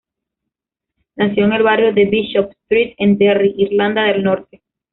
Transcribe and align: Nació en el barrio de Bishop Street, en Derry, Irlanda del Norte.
Nació 1.15 1.45
en 1.45 1.53
el 1.53 1.61
barrio 1.61 1.93
de 1.93 2.05
Bishop 2.05 2.49
Street, 2.63 2.95
en 2.97 3.19
Derry, 3.19 3.53
Irlanda 3.55 4.05
del 4.05 4.23
Norte. 4.23 4.63